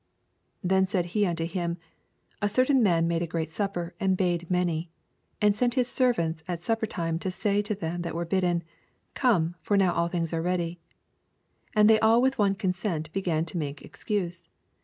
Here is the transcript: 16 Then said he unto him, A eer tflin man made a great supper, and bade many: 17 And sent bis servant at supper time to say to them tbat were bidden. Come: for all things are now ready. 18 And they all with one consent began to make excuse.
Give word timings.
16 0.63 0.67
Then 0.67 0.87
said 0.87 1.05
he 1.05 1.27
unto 1.27 1.45
him, 1.45 1.77
A 2.41 2.45
eer 2.45 2.65
tflin 2.65 2.81
man 2.81 3.07
made 3.07 3.21
a 3.21 3.27
great 3.27 3.51
supper, 3.51 3.93
and 3.99 4.17
bade 4.17 4.49
many: 4.49 4.89
17 5.43 5.45
And 5.45 5.55
sent 5.55 5.75
bis 5.75 5.89
servant 5.89 6.41
at 6.47 6.63
supper 6.63 6.87
time 6.87 7.19
to 7.19 7.29
say 7.29 7.61
to 7.61 7.75
them 7.75 8.01
tbat 8.01 8.13
were 8.13 8.25
bidden. 8.25 8.63
Come: 9.13 9.53
for 9.61 9.79
all 9.83 10.07
things 10.07 10.33
are 10.33 10.41
now 10.41 10.45
ready. 10.47 10.79
18 11.75 11.75
And 11.75 11.87
they 11.91 11.99
all 11.99 12.19
with 12.19 12.39
one 12.39 12.55
consent 12.55 13.13
began 13.13 13.45
to 13.45 13.59
make 13.59 13.83
excuse. 13.83 14.49